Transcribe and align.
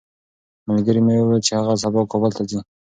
ملګري 0.67 1.01
مې 1.05 1.13
وویل 1.17 1.41
چې 1.47 1.51
هغه 1.59 1.73
سبا 1.83 2.01
کابل 2.11 2.31
ته 2.37 2.43
ځي. 2.49 2.59